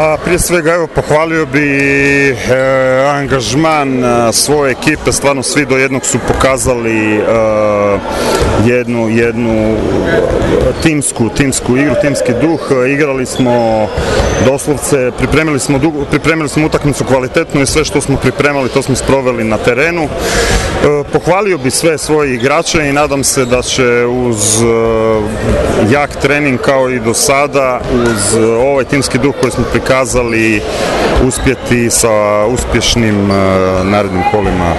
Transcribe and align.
A 0.00 0.16
prije 0.24 0.38
svega 0.38 0.74
evo 0.74 0.86
pohvalio 0.86 1.46
bi 1.46 1.68
e, 2.28 2.34
angažman 3.10 4.04
e, 4.04 4.32
svoje 4.32 4.72
ekipe, 4.72 5.12
stvarno 5.12 5.42
svi 5.42 5.66
do 5.66 5.76
jednog 5.76 6.06
su 6.06 6.18
pokazali 6.28 7.16
e, 7.16 7.22
jednu, 8.64 9.08
jednu 9.08 9.76
timsku, 10.82 11.28
timsku 11.28 11.76
igru, 11.76 11.94
timski 12.00 12.32
duh. 12.40 12.60
Igrali 12.88 13.26
smo 13.26 13.86
doslovce, 14.46 15.10
pripremili 15.18 15.58
smo, 15.58 15.80
pripremili 16.10 16.48
smo 16.48 16.66
utakmicu 16.66 17.04
kvalitetnu 17.04 17.62
i 17.62 17.66
sve 17.66 17.84
što 17.84 18.00
smo 18.00 18.16
pripremali 18.16 18.68
to 18.68 18.82
smo 18.82 18.96
sproveli 18.96 19.44
na 19.44 19.58
terenu. 19.58 20.08
Pohvalio 21.12 21.58
bi 21.58 21.70
sve 21.70 21.98
svoje 21.98 22.34
igrače 22.34 22.88
i 22.88 22.92
nadam 22.92 23.24
se 23.24 23.44
da 23.44 23.62
će 23.62 24.06
uz 24.06 24.62
jak 25.90 26.16
trening 26.16 26.60
kao 26.60 26.90
i 26.90 27.00
do 27.00 27.14
sada, 27.14 27.80
uz 27.94 28.36
ovaj 28.60 28.84
timski 28.84 29.18
duh 29.18 29.34
koji 29.40 29.50
smo 29.50 29.64
prikazali 29.72 30.62
uspjeti 31.26 31.90
sa 31.90 32.46
uspješnim 32.46 33.28
narednim 33.84 34.22
kolima 34.30 34.74